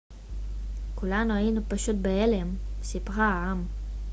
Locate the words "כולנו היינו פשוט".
0.95-1.95